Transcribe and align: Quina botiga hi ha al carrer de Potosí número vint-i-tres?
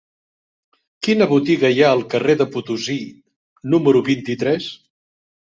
Quina 1.07 1.27
botiga 1.33 1.71
hi 1.75 1.83
ha 1.87 1.91
al 1.97 2.01
carrer 2.15 2.35
de 2.41 2.49
Potosí 2.57 2.97
número 3.75 4.03
vint-i-tres? 4.11 4.73